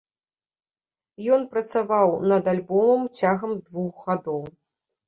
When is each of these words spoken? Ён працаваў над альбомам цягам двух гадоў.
Ён 1.35 1.45
працаваў 1.53 2.17
над 2.35 2.43
альбомам 2.55 3.07
цягам 3.19 3.57
двух 3.71 3.95
гадоў. 4.09 4.41